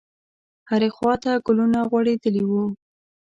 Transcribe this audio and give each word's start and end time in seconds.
هرې 0.69 0.89
خواته 0.95 1.31
ګلونه 1.45 1.79
غوړېدلي 1.89 2.43
وو. 2.49 2.63